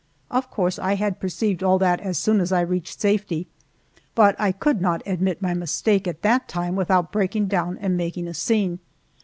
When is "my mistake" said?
5.43-6.07